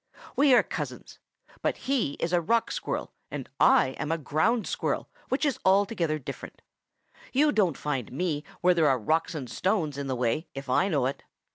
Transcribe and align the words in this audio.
"We 0.35 0.55
are 0.55 0.63
cousins. 0.63 1.19
But 1.61 1.77
he 1.85 2.13
is 2.13 2.33
a 2.33 2.41
Rock 2.41 2.71
Squirrel, 2.71 3.13
and 3.29 3.47
I 3.59 3.89
am 3.99 4.11
a 4.11 4.17
Ground 4.17 4.65
Squirrel 4.65 5.11
which 5.29 5.45
is 5.45 5.59
altogether 5.63 6.17
different. 6.17 6.63
You 7.33 7.51
don't 7.51 7.77
find 7.77 8.11
me 8.11 8.43
where 8.61 8.73
there 8.73 8.89
are 8.89 8.97
rocks 8.97 9.35
and 9.35 9.47
stones 9.47 9.99
in 9.99 10.07
the 10.07 10.15
way 10.15 10.47
if 10.55 10.71
I 10.71 10.87
know 10.87 11.05
it. 11.05 11.23